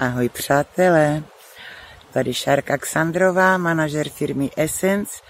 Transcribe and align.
Ahoj 0.00 0.28
přátelé, 0.28 1.22
tady 2.12 2.34
Šárka 2.34 2.78
Ksandrová, 2.78 3.58
manažer 3.58 4.08
firmy 4.08 4.50
Essence 4.56 5.22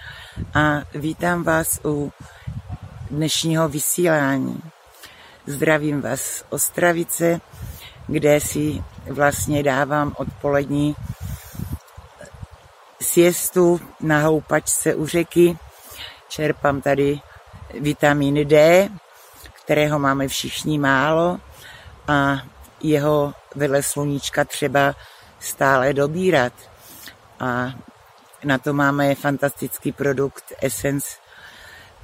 a 0.53 0.81
vítám 0.95 1.43
vás 1.43 1.79
u 1.85 2.11
dnešního 3.11 3.69
vysílání. 3.69 4.61
Zdravím 5.45 6.01
vás 6.01 6.21
z 6.21 6.43
Ostravice, 6.49 7.41
kde 8.07 8.39
si 8.39 8.83
vlastně 9.09 9.63
dávám 9.63 10.13
odpolední 10.17 10.95
siestu 13.01 13.81
na 13.99 14.21
houpačce 14.21 14.95
u 14.95 15.07
řeky. 15.07 15.57
Čerpám 16.27 16.81
tady 16.81 17.19
vitamin 17.79 18.47
D, 18.47 18.89
kterého 19.53 19.99
máme 19.99 20.27
všichni 20.27 20.79
málo 20.79 21.39
a 22.07 22.37
jeho 22.81 23.33
vedle 23.55 23.83
sluníčka 23.83 24.45
třeba 24.45 24.95
stále 25.39 25.93
dobírat. 25.93 26.53
A 27.39 27.73
na 28.43 28.57
to 28.57 28.73
máme 28.73 29.15
fantastický 29.15 29.91
produkt 29.91 30.53
Essence 30.61 31.07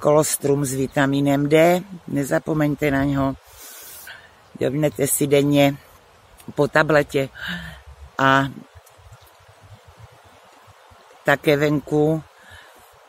Colostrum 0.02 0.64
s 0.64 0.74
vitaminem 0.74 1.48
D. 1.48 1.82
Nezapomeňte 2.08 2.90
na 2.90 3.04
něho. 3.04 3.36
Dobnete 4.60 5.06
si 5.06 5.26
denně 5.26 5.76
po 6.54 6.68
tabletě 6.68 7.28
a 8.18 8.44
také 11.24 11.56
venku 11.56 12.22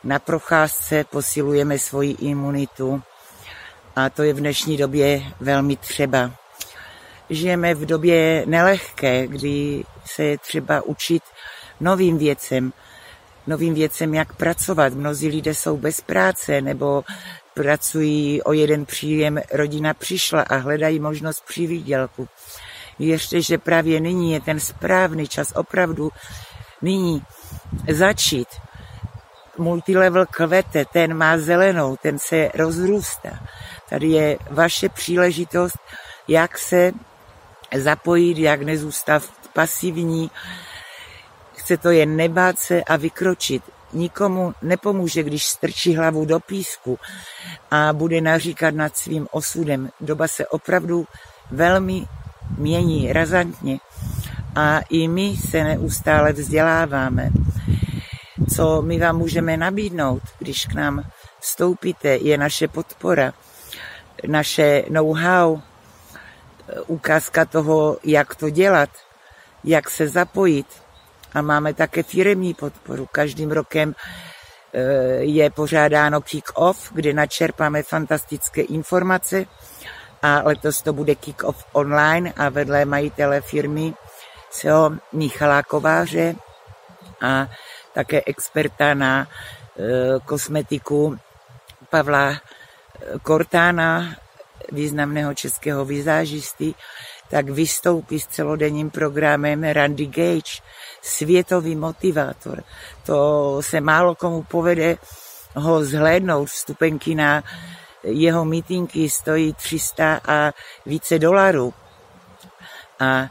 na 0.04 0.18
procházce 0.18 1.04
posilujeme 1.04 1.78
svoji 1.78 2.12
imunitu 2.12 3.02
a 3.96 4.10
to 4.10 4.22
je 4.22 4.32
v 4.32 4.40
dnešní 4.40 4.76
době 4.76 5.22
velmi 5.40 5.76
třeba 5.76 6.30
žijeme 7.30 7.74
v 7.74 7.86
době 7.86 8.42
nelehké, 8.46 9.26
kdy 9.26 9.84
se 10.04 10.24
je 10.24 10.38
třeba 10.38 10.82
učit 10.82 11.22
novým 11.80 12.18
věcem, 12.18 12.72
novým 13.46 13.74
věcem, 13.74 14.14
jak 14.14 14.36
pracovat. 14.36 14.94
Mnozí 14.94 15.28
lidé 15.28 15.54
jsou 15.54 15.76
bez 15.76 16.00
práce 16.00 16.60
nebo 16.60 17.04
pracují 17.54 18.42
o 18.42 18.52
jeden 18.52 18.86
příjem, 18.86 19.40
rodina 19.52 19.94
přišla 19.94 20.42
a 20.42 20.56
hledají 20.56 21.00
možnost 21.00 21.44
při 21.48 21.66
výdělku. 21.66 22.28
Věřte, 22.98 23.42
že 23.42 23.58
právě 23.58 24.00
nyní 24.00 24.32
je 24.32 24.40
ten 24.40 24.60
správný 24.60 25.28
čas 25.28 25.52
opravdu 25.56 26.10
nyní 26.82 27.22
začít. 27.92 28.48
Multilevel 29.58 30.26
kvete, 30.26 30.84
ten 30.84 31.14
má 31.14 31.38
zelenou, 31.38 31.96
ten 31.96 32.18
se 32.18 32.50
rozrůstá. 32.54 33.30
Tady 33.90 34.06
je 34.06 34.38
vaše 34.50 34.88
příležitost, 34.88 35.78
jak 36.28 36.58
se 36.58 36.92
zapojit, 37.74 38.38
jak 38.38 38.62
nezůstat 38.62 39.22
pasivní. 39.52 40.30
Chce 41.56 41.76
to 41.76 41.90
jen 41.90 42.16
nebát 42.16 42.58
se 42.58 42.82
a 42.84 42.96
vykročit. 42.96 43.62
Nikomu 43.92 44.54
nepomůže, 44.62 45.22
když 45.22 45.46
strčí 45.46 45.96
hlavu 45.96 46.24
do 46.24 46.40
písku 46.40 46.98
a 47.70 47.92
bude 47.92 48.20
naříkat 48.20 48.74
nad 48.74 48.96
svým 48.96 49.28
osudem. 49.30 49.90
Doba 50.00 50.28
se 50.28 50.46
opravdu 50.46 51.06
velmi 51.50 52.06
mění 52.58 53.12
razantně 53.12 53.78
a 54.54 54.80
i 54.90 55.08
my 55.08 55.36
se 55.36 55.64
neustále 55.64 56.32
vzděláváme. 56.32 57.30
Co 58.54 58.82
my 58.82 58.98
vám 58.98 59.16
můžeme 59.16 59.56
nabídnout, 59.56 60.22
když 60.38 60.66
k 60.66 60.74
nám 60.74 61.02
vstoupíte, 61.40 62.08
je 62.08 62.38
naše 62.38 62.68
podpora, 62.68 63.32
naše 64.26 64.84
know-how, 64.90 65.60
ukázka 66.86 67.44
toho, 67.44 67.98
jak 68.04 68.34
to 68.34 68.50
dělat, 68.50 68.90
jak 69.64 69.90
se 69.90 70.08
zapojit. 70.08 70.66
A 71.34 71.42
máme 71.42 71.74
také 71.74 72.02
firemní 72.02 72.54
podporu. 72.54 73.08
Každým 73.12 73.50
rokem 73.50 73.94
e, 74.72 74.80
je 75.24 75.50
pořádáno 75.50 76.20
kick-off, 76.20 76.92
kde 76.92 77.12
načerpáme 77.12 77.82
fantastické 77.82 78.62
informace 78.62 79.44
a 80.22 80.42
letos 80.44 80.82
to 80.82 80.92
bude 80.92 81.14
kick-off 81.14 81.64
online 81.72 82.32
a 82.36 82.48
vedle 82.48 82.84
majitele 82.84 83.40
firmy 83.40 83.94
SEO 84.50 84.90
Michala 85.12 85.62
Kováře 85.62 86.34
a 87.20 87.48
také 87.94 88.22
experta 88.26 88.94
na 88.94 89.20
e, 89.20 89.26
kosmetiku 90.24 91.18
Pavla 91.90 92.40
Kortána, 93.22 94.16
významného 94.72 95.34
českého 95.34 95.84
vizážisty, 95.84 96.74
tak 97.30 97.48
vystoupí 97.48 98.20
s 98.20 98.26
celodenním 98.26 98.90
programem 98.90 99.64
Randy 99.64 100.06
Gage, 100.06 100.62
světový 101.02 101.76
motivátor. 101.76 102.62
To 103.06 103.58
se 103.62 103.80
málo 103.80 104.14
komu 104.14 104.42
povede 104.42 104.96
ho 105.54 105.84
zhlédnout. 105.84 106.46
Vstupenky 106.46 107.14
na 107.14 107.44
jeho 108.02 108.44
mítinky 108.44 109.10
stojí 109.10 109.54
300 109.54 110.20
a 110.28 110.52
více 110.86 111.18
dolarů. 111.18 111.74
A 113.00 113.28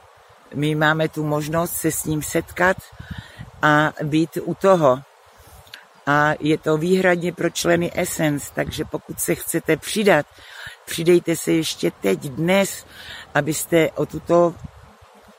my 0.54 0.76
máme 0.76 1.10
tu 1.10 1.24
možnost 1.24 1.72
se 1.72 1.92
s 1.92 2.04
ním 2.04 2.22
setkat 2.22 2.78
a 3.62 3.94
být 4.04 4.38
u 4.42 4.54
toho. 4.54 5.00
A 6.06 6.34
je 6.40 6.58
to 6.58 6.78
výhradně 6.78 7.34
pro 7.34 7.50
členy 7.50 7.92
Essence, 7.96 8.52
takže 8.56 8.86
pokud 8.86 9.20
se 9.20 9.36
chcete 9.36 9.78
přidat 9.78 10.26
Přidejte 10.88 11.36
se 11.36 11.52
ještě 11.52 11.92
teď, 11.92 12.20
dnes, 12.20 12.86
abyste 13.34 13.92
o 13.92 14.06
tuto 14.06 14.56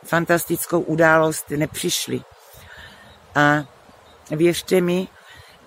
fantastickou 0.05 0.81
událost 0.81 1.51
nepřišli. 1.51 2.21
A 3.35 3.65
věřte 4.31 4.81
mi, 4.81 5.09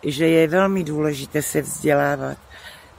že 0.03 0.28
je 0.28 0.47
velmi 0.47 0.84
důležité 0.84 1.41
se 1.41 1.62
vzdělávat, 1.62 2.38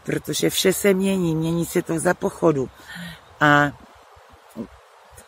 protože 0.02 0.50
vše 0.50 0.72
se 0.72 0.94
mění, 0.94 1.34
mění 1.34 1.66
se 1.66 1.82
to 1.82 1.98
za 1.98 2.14
pochodu. 2.14 2.70
A 3.40 3.70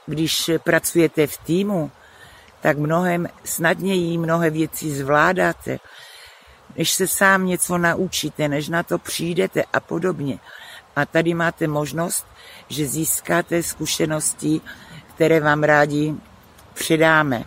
když 0.06 0.50
pracujete 0.64 1.26
v 1.26 1.38
týmu, 1.38 1.90
tak 2.60 2.78
mnohem 2.78 3.28
snadněji 3.44 4.18
mnohé 4.18 4.50
věci 4.50 4.90
zvládáte, 4.94 5.78
než 6.76 6.92
se 6.92 7.06
sám 7.06 7.46
něco 7.46 7.78
naučíte, 7.78 8.48
než 8.48 8.68
na 8.68 8.82
to 8.82 8.98
přijdete 8.98 9.64
a 9.72 9.80
podobně. 9.80 10.38
A 10.96 11.06
tady 11.06 11.34
máte 11.34 11.66
možnost, 11.66 12.26
že 12.68 12.86
získáte 12.86 13.62
zkušenosti, 13.62 14.60
které 15.14 15.40
vám 15.40 15.62
rádi 15.62 16.14
předáme. 16.74 17.44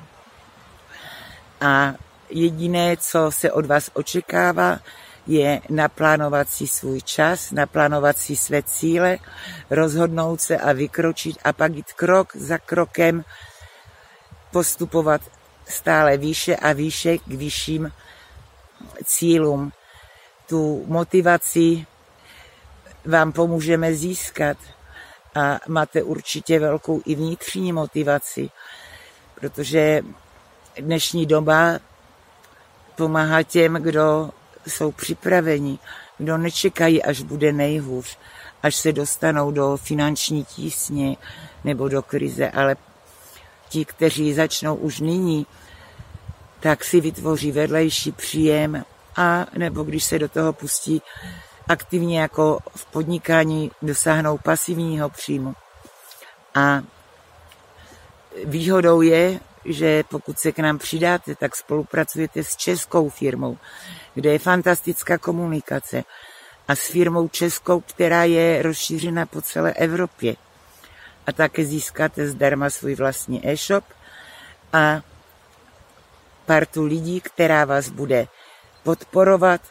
A 1.61 1.93
jediné, 2.29 2.97
co 2.97 3.31
se 3.31 3.51
od 3.51 3.65
vás 3.65 3.89
očekává, 3.93 4.79
je 5.27 5.61
naplánovat 5.69 6.49
si 6.49 6.67
svůj 6.67 7.01
čas, 7.01 7.51
naplánovat 7.51 8.17
si 8.17 8.35
své 8.35 8.63
cíle, 8.63 9.17
rozhodnout 9.69 10.41
se 10.41 10.57
a 10.57 10.71
vykročit 10.71 11.37
a 11.43 11.53
pak 11.53 11.75
jít 11.75 11.93
krok 11.93 12.35
za 12.35 12.57
krokem, 12.57 13.23
postupovat 14.51 15.21
stále 15.65 16.17
výše 16.17 16.55
a 16.55 16.73
výše 16.73 17.17
k 17.17 17.27
vyšším 17.27 17.91
cílům. 19.05 19.71
Tu 20.49 20.83
motivaci 20.87 21.85
vám 23.07 23.31
pomůžeme 23.31 23.93
získat. 23.93 24.57
A 25.35 25.59
máte 25.67 26.03
určitě 26.03 26.59
velkou 26.59 27.01
i 27.05 27.15
vnitřní 27.15 27.73
motivaci, 27.73 28.49
protože 29.35 30.01
dnešní 30.79 31.25
doba 31.25 31.79
pomáhá 32.95 33.43
těm, 33.43 33.73
kdo 33.73 34.29
jsou 34.67 34.91
připraveni, 34.91 35.79
kdo 36.17 36.37
nečekají, 36.37 37.03
až 37.03 37.21
bude 37.21 37.53
nejhůř, 37.53 38.17
až 38.63 38.75
se 38.75 38.93
dostanou 38.93 39.51
do 39.51 39.77
finanční 39.77 40.45
tísně 40.45 41.17
nebo 41.63 41.89
do 41.89 42.01
krize, 42.01 42.49
ale 42.51 42.75
ti, 43.69 43.85
kteří 43.85 44.33
začnou 44.33 44.75
už 44.75 44.99
nyní, 44.99 45.45
tak 46.59 46.83
si 46.83 47.01
vytvoří 47.01 47.51
vedlejší 47.51 48.11
příjem 48.11 48.83
a 49.15 49.45
nebo 49.57 49.83
když 49.83 50.03
se 50.03 50.19
do 50.19 50.29
toho 50.29 50.53
pustí 50.53 51.01
aktivně 51.69 52.21
jako 52.21 52.59
v 52.75 52.85
podnikání 52.85 53.71
dosáhnou 53.81 54.37
pasivního 54.37 55.09
příjmu. 55.09 55.53
A 56.55 56.81
výhodou 58.45 59.01
je, 59.01 59.39
že 59.65 60.03
pokud 60.03 60.39
se 60.39 60.51
k 60.51 60.59
nám 60.59 60.77
přidáte, 60.77 61.35
tak 61.35 61.55
spolupracujete 61.55 62.43
s 62.43 62.55
českou 62.55 63.09
firmou, 63.09 63.57
kde 64.13 64.31
je 64.31 64.39
fantastická 64.39 65.17
komunikace 65.17 66.03
a 66.67 66.75
s 66.75 66.87
firmou 66.87 67.27
českou, 67.27 67.79
která 67.79 68.23
je 68.23 68.61
rozšířena 68.61 69.25
po 69.25 69.41
celé 69.41 69.73
Evropě. 69.73 70.35
A 71.27 71.31
také 71.31 71.65
získáte 71.65 72.27
zdarma 72.27 72.69
svůj 72.69 72.95
vlastní 72.95 73.49
e-shop 73.49 73.83
a 74.73 75.01
partu 76.45 76.85
lidí, 76.85 77.21
která 77.21 77.65
vás 77.65 77.89
bude 77.89 78.27
podporovat 78.83 79.61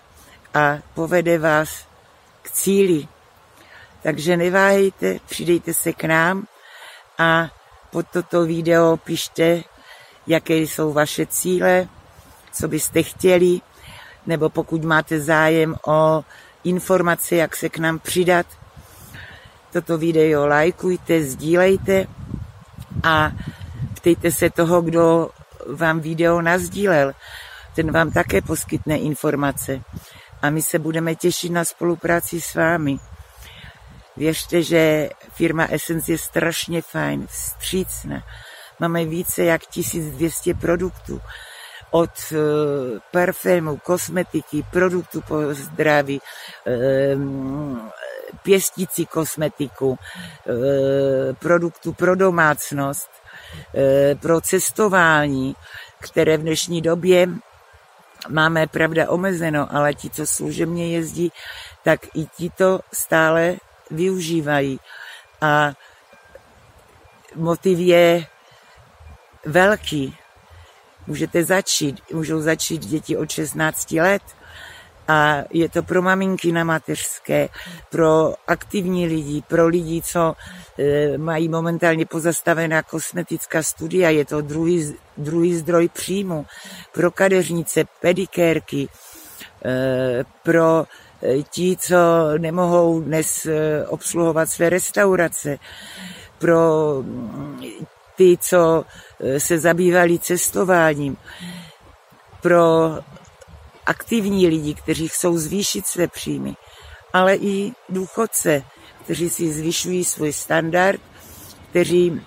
a 0.57 0.79
povede 0.95 1.39
vás 1.39 1.85
k 2.43 2.51
cíli. 2.51 3.09
Takže 4.03 4.37
neváhejte, 4.37 5.19
přidejte 5.27 5.75
se 5.75 5.93
k 5.93 6.05
nám 6.05 6.47
a 7.19 7.51
pod 7.91 8.07
toto 8.13 8.47
video 8.47 8.97
pište, 8.97 9.63
jaké 10.27 10.57
jsou 10.57 10.93
vaše 10.93 11.27
cíle, 11.27 11.89
co 12.53 12.69
byste 12.69 13.03
chtěli, 13.03 13.61
nebo 14.27 14.49
pokud 14.49 14.85
máte 14.85 15.21
zájem 15.21 15.75
o 15.87 16.25
informace, 16.65 17.37
jak 17.37 17.57
se 17.57 17.69
k 17.69 17.79
nám 17.79 17.99
přidat, 17.99 18.47
toto 19.73 19.99
video 19.99 20.47
lajkujte, 20.47 21.23
sdílejte 21.23 22.07
a 23.03 23.33
ptejte 23.95 24.31
se 24.33 24.51
toho, 24.51 24.83
kdo 24.83 25.31
vám 25.75 26.01
video 26.01 26.43
nazdílel. 26.43 27.13
Ten 27.75 27.93
vám 27.93 28.11
také 28.11 28.41
poskytne 28.43 28.99
informace. 28.99 29.81
A 30.43 30.51
my 30.51 30.63
se 30.63 30.79
budeme 30.79 31.15
těšit 31.15 31.53
na 31.53 31.65
spolupráci 31.65 32.41
s 32.41 32.55
vámi. 32.55 32.99
Věřte, 34.17 34.63
že 34.63 35.11
firma 35.31 35.67
Essence 35.71 36.13
je 36.13 36.19
strašně 36.19 36.83
fajn, 36.83 37.27
vstřícná. 37.27 38.23
Máme 38.81 39.05
více 39.05 39.45
jak 39.45 39.67
1200 39.67 40.55
produktů. 40.55 41.21
Od 41.91 42.11
uh, 42.33 42.39
parfému, 43.13 43.77
kosmetiky, 43.77 44.65
produktů 44.71 45.21
po 45.21 45.55
zdraví, 45.55 46.21
um, 47.15 47.91
pěstící 48.43 49.07
kosmetiku, 49.07 49.89
uh, 49.89 49.97
produktu 51.39 51.93
pro 51.93 52.17
domácnost, 52.17 53.11
uh, 53.73 54.21
pro 54.21 54.41
cestování, 54.41 55.57
které 56.01 56.37
v 56.37 56.41
dnešní 56.41 56.83
době 56.83 57.29
máme, 58.29 58.67
pravda, 58.67 59.11
omezeno, 59.11 59.69
ale 59.75 59.95
ti, 59.95 60.11
co 60.11 60.27
služebně 60.27 60.89
jezdí, 60.89 61.33
tak 61.85 62.01
i 62.15 62.27
ti 62.37 62.51
to 62.51 62.81
stále 62.93 63.57
využívají. 63.91 64.81
A 65.41 65.73
motiv 67.35 67.79
je 67.79 68.27
velký. 69.45 70.17
Můžete 71.07 71.45
začít, 71.45 72.01
můžou 72.13 72.41
začít 72.41 72.87
děti 72.87 73.17
od 73.17 73.31
16 73.31 73.93
let 73.93 74.23
a 75.09 75.45
je 75.51 75.69
to 75.69 75.83
pro 75.83 76.03
maminky 76.03 76.53
na 76.53 76.65
mateřské, 76.65 77.49
pro 77.91 78.35
aktivní 78.47 79.07
lidi, 79.07 79.43
pro 79.49 79.67
lidi, 79.67 80.03
co 80.03 80.35
e, 80.79 81.19
mají 81.19 81.49
momentálně 81.49 82.07
pozastavená 82.07 82.83
kosmetická 82.83 83.63
studia, 83.63 84.11
je 84.11 84.25
to 84.25 84.41
druhý, 84.41 84.95
druhý 85.17 85.55
zdroj 85.55 85.89
příjmu, 85.89 86.47
pro 86.93 87.11
kadeřnice, 87.11 87.85
pedikérky, 88.01 88.89
e, 89.65 90.25
pro 90.43 90.85
e, 91.23 91.43
ti, 91.43 91.77
co 91.81 91.97
nemohou 92.39 93.01
dnes 93.01 93.47
obsluhovat 93.89 94.51
své 94.51 94.71
restaurace, 94.71 95.59
pro 96.39 96.95
mm, 97.03 97.61
ty, 98.17 98.39
co 98.41 98.85
se 99.39 99.59
zabývali 99.59 100.19
cestováním, 100.19 101.17
pro 102.43 102.99
aktivní 103.87 104.47
lidi, 104.47 104.75
kteří 104.75 105.09
chcou 105.09 105.39
zvýšit 105.39 105.87
své 105.87 106.09
příjmy, 106.09 106.55
ale 107.13 107.37
i 107.37 107.73
důchodce, 107.89 108.63
kteří 109.05 109.31
si 109.31 109.53
zvyšují 109.53 110.05
svůj 110.05 110.33
standard, 110.33 111.01
kteří 111.71 112.21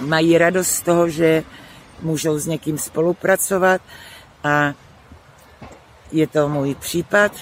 mají 0.00 0.38
radost 0.38 0.68
z 0.68 0.80
toho, 0.80 1.08
že 1.08 1.42
můžou 2.02 2.38
s 2.38 2.46
někým 2.46 2.78
spolupracovat 2.78 3.80
a 4.44 4.72
je 6.12 6.26
to 6.26 6.48
můj 6.48 6.74
případ, 6.74 7.32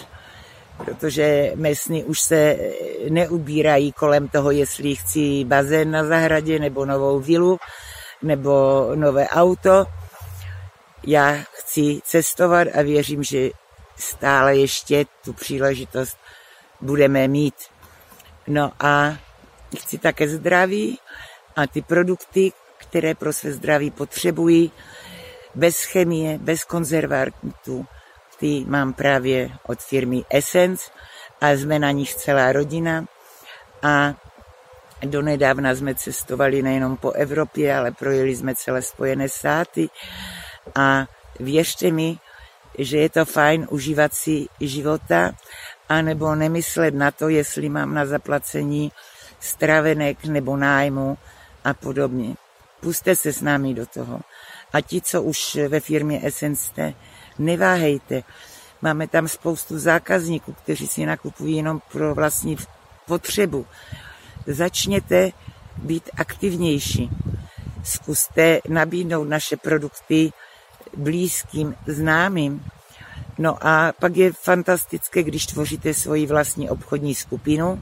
protože 0.84 1.52
mesny 1.54 2.04
už 2.04 2.20
se 2.20 2.56
neubírají 3.08 3.92
kolem 3.92 4.28
toho, 4.28 4.50
jestli 4.50 4.96
chci 4.96 5.44
bazén 5.44 5.90
na 5.90 6.04
zahradě 6.04 6.58
nebo 6.58 6.84
novou 6.84 7.20
vilu 7.20 7.58
nebo 8.22 8.90
nové 8.94 9.28
auto. 9.28 9.84
Já 11.06 11.36
chci 11.52 12.00
cestovat 12.04 12.68
a 12.74 12.82
věřím, 12.82 13.22
že 13.22 13.50
stále 13.96 14.56
ještě 14.56 15.04
tu 15.24 15.32
příležitost 15.32 16.16
budeme 16.80 17.28
mít. 17.28 17.54
No 18.46 18.72
a 18.80 19.16
chci 19.78 19.98
také 19.98 20.28
zdraví 20.28 20.98
a 21.56 21.66
ty 21.66 21.82
produkty, 21.82 22.52
které 22.78 23.14
pro 23.14 23.32
své 23.32 23.52
zdraví 23.52 23.90
potřebují, 23.90 24.72
bez 25.54 25.84
chemie, 25.84 26.38
bez 26.38 26.64
konzervantů, 26.64 27.86
ty 28.38 28.64
mám 28.68 28.92
právě 28.92 29.50
od 29.66 29.80
firmy 29.80 30.24
Essence 30.30 30.90
a 31.40 31.50
jsme 31.50 31.78
na 31.78 31.90
nich 31.90 32.14
celá 32.14 32.52
rodina 32.52 33.04
a 33.82 34.14
donedávna 35.02 35.74
jsme 35.74 35.94
cestovali 35.94 36.62
nejenom 36.62 36.96
po 36.96 37.10
Evropě, 37.10 37.76
ale 37.76 37.90
projeli 37.92 38.36
jsme 38.36 38.54
celé 38.54 38.82
Spojené 38.82 39.28
státy 39.28 39.88
a 40.74 41.06
věřte 41.40 41.90
mi, 41.90 42.18
že 42.78 42.98
je 42.98 43.08
to 43.08 43.24
fajn 43.24 43.66
užívat 43.70 44.14
si 44.14 44.46
života, 44.60 45.32
anebo 45.88 46.34
nemyslet 46.34 46.94
na 46.94 47.10
to, 47.10 47.28
jestli 47.28 47.68
mám 47.68 47.94
na 47.94 48.06
zaplacení 48.06 48.92
stravenek 49.40 50.24
nebo 50.24 50.56
nájmu 50.56 51.18
a 51.64 51.74
podobně. 51.74 52.34
Puste 52.80 53.16
se 53.16 53.32
s 53.32 53.40
námi 53.40 53.74
do 53.74 53.86
toho. 53.86 54.20
A 54.72 54.80
ti, 54.80 55.00
co 55.00 55.22
už 55.22 55.54
ve 55.68 55.80
firmě 55.80 56.20
Essence 56.24 56.64
jste, 56.64 56.94
neváhejte. 57.38 58.22
Máme 58.82 59.08
tam 59.08 59.28
spoustu 59.28 59.78
zákazníků, 59.78 60.52
kteří 60.52 60.86
si 60.86 61.06
nakupují 61.06 61.56
jenom 61.56 61.80
pro 61.92 62.14
vlastní 62.14 62.56
potřebu. 63.06 63.66
Začněte 64.46 65.30
být 65.76 66.10
aktivnější. 66.16 67.10
Zkuste 67.84 68.60
nabídnout 68.68 69.24
naše 69.24 69.56
produkty 69.56 70.32
blízkým, 70.96 71.74
známým. 71.86 72.62
No 73.38 73.66
a 73.66 73.92
pak 74.00 74.16
je 74.16 74.32
fantastické, 74.32 75.22
když 75.22 75.46
tvoříte 75.46 75.94
svoji 75.94 76.26
vlastní 76.26 76.70
obchodní 76.70 77.14
skupinu 77.14 77.78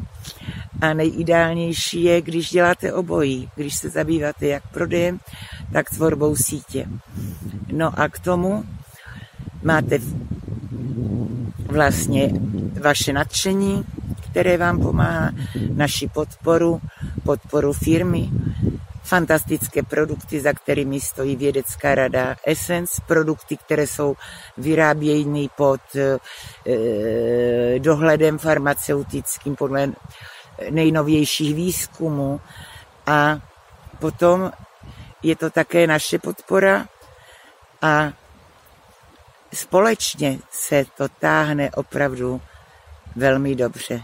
a 0.81 0.95
nejideálnější 0.95 2.03
je, 2.03 2.23
když 2.23 2.51
děláte 2.51 2.93
obojí, 2.93 3.51
když 3.55 3.77
se 3.77 3.89
zabýváte 3.89 4.47
jak 4.47 4.69
prodejem, 4.69 5.19
tak 5.73 5.91
tvorbou 5.91 6.37
sítě. 6.37 6.87
No 7.73 8.01
a 8.01 8.09
k 8.09 8.19
tomu 8.19 8.65
máte 9.63 9.99
vlastně 11.67 12.31
vaše 12.81 13.13
nadšení, 13.13 13.85
které 14.31 14.57
vám 14.57 14.81
pomáhá, 14.81 15.31
naši 15.75 16.09
podporu, 16.09 16.81
podporu 17.23 17.73
firmy, 17.73 18.31
fantastické 19.03 19.83
produkty, 19.83 20.41
za 20.41 20.53
kterými 20.53 21.01
stojí 21.01 21.37
vědecká 21.37 21.95
rada 21.95 22.37
Essence, 22.47 23.03
produkty, 23.07 23.57
které 23.57 23.87
jsou 23.87 24.17
vyráběny 24.57 25.49
pod 25.57 25.81
e, 25.97 26.19
dohledem 27.79 28.39
farmaceutickým 28.39 29.57
podle 29.57 29.93
nejnovějších 30.71 31.55
výzkumů 31.55 32.41
a 33.07 33.39
potom 33.99 34.53
je 35.23 35.37
to 35.37 35.51
také 35.51 35.87
naše 35.87 36.19
podpora 36.19 36.87
a 37.83 38.13
společně 39.53 40.39
se 40.51 40.85
to 40.97 41.09
táhne 41.09 41.71
opravdu 41.71 42.41
velmi 43.17 43.55
dobře. 43.55 44.03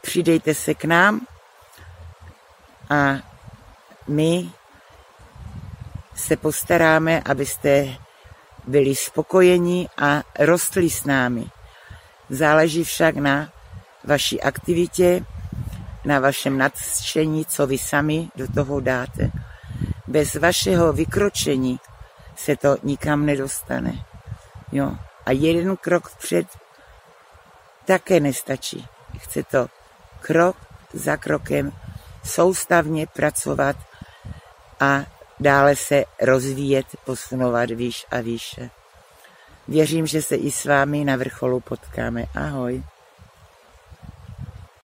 Přidejte 0.00 0.54
se 0.54 0.74
k 0.74 0.84
nám 0.84 1.26
a 2.90 3.31
my 4.08 4.50
se 6.14 6.36
postaráme, 6.36 7.22
abyste 7.24 7.96
byli 8.66 8.94
spokojeni 8.94 9.88
a 9.96 10.22
rostli 10.38 10.90
s 10.90 11.04
námi. 11.04 11.44
Záleží 12.30 12.84
však 12.84 13.16
na 13.16 13.52
vaší 14.04 14.42
aktivitě, 14.42 15.24
na 16.04 16.20
vašem 16.20 16.58
nadšení, 16.58 17.44
co 17.44 17.66
vy 17.66 17.78
sami 17.78 18.28
do 18.36 18.52
toho 18.52 18.80
dáte. 18.80 19.30
Bez 20.06 20.34
vašeho 20.34 20.92
vykročení 20.92 21.80
se 22.36 22.56
to 22.56 22.76
nikam 22.82 23.26
nedostane. 23.26 24.04
Jo. 24.72 24.96
A 25.26 25.32
jeden 25.32 25.76
krok 25.76 26.08
vpřed 26.08 26.46
také 27.84 28.20
nestačí. 28.20 28.86
Chce 29.18 29.42
to 29.42 29.66
krok 30.20 30.56
za 30.92 31.16
krokem 31.16 31.72
soustavně 32.24 33.06
pracovat 33.06 33.76
a 34.82 35.06
dále 35.40 35.76
se 35.76 36.04
rozvíjet, 36.20 36.86
posunovat 37.04 37.70
výš 37.70 38.06
a 38.10 38.20
výše. 38.20 38.70
Věřím, 39.68 40.06
že 40.06 40.22
se 40.22 40.36
i 40.36 40.50
s 40.50 40.64
vámi 40.64 41.04
na 41.04 41.16
vrcholu 41.16 41.60
potkáme. 41.60 42.24
Ahoj. 42.34 42.82